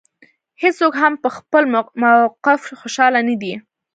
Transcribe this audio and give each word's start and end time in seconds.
هېڅوک 0.61 0.93
هم 1.01 1.13
په 1.23 1.29
خپل 1.37 1.63
موقف 2.03 2.61
خوشاله 2.79 3.19
نه 3.27 3.35
دی. 3.41 3.53